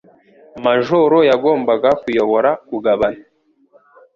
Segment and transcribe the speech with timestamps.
[0.65, 3.21] Majoro yagombaga kuyobora kugabana.